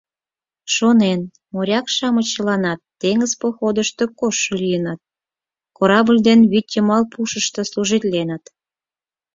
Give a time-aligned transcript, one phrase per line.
[0.75, 1.21] Шонен,
[1.53, 3.89] моряк-шамыч чыланат теҥыз походыш
[4.19, 4.99] коштшо лийыныт,
[5.77, 8.43] корабль ден вӱдйымал пушышто служитленыт.